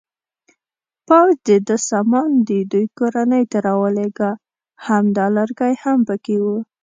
پوځ 1.07 1.33
د 1.47 1.49
ده 1.67 1.77
سامان 1.89 2.31
د 2.47 2.49
دوی 2.71 2.85
کورنۍ 2.97 3.43
ته 3.51 3.57
راولېږه، 3.67 4.31
همدا 4.87 5.25
لرګی 5.37 5.73
هم 5.83 5.99
پکې 6.07 6.37
و. 6.43 6.45